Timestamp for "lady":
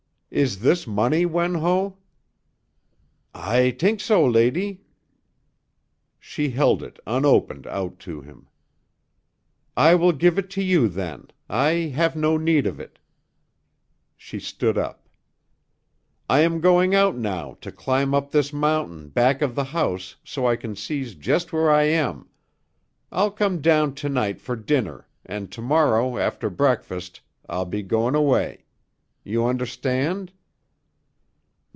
4.25-4.79